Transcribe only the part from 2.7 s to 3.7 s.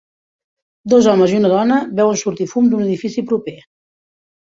d'un edifici proper.